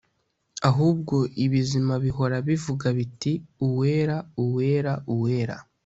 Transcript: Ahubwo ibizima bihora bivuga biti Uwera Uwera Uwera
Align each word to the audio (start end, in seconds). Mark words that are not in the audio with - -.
Ahubwo 0.69 1.15
ibizima 1.45 1.93
bihora 2.03 2.35
bivuga 2.47 2.87
biti 2.97 3.31
Uwera 3.67 4.17
Uwera 4.43 4.93
Uwera 5.13 5.55